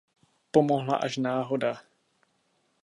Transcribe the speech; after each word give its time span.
Pomohla 0.51 0.95
až 0.97 1.17
náhoda. 1.17 1.81